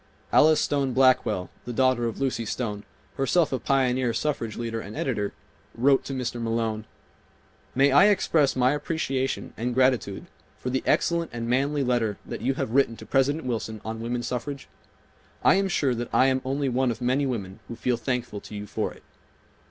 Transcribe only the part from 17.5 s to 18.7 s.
who feel thankful to you